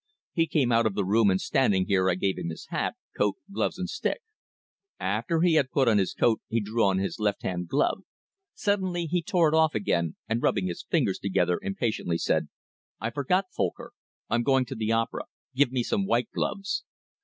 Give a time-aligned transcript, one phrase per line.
[0.33, 3.35] He came out of the room and standing here I gave him his hat, coat,
[3.53, 4.23] gloves and stick.
[4.99, 8.01] After he had put on his coat he drew on his left hand glove.
[8.55, 12.47] Suddenly he tore it off again, and rubbing his fingers together impatiently, said:
[12.99, 13.91] 'I forgot, Folcker!
[14.27, 15.25] I'm going to the opera,
[15.55, 16.83] give me some white gloves.'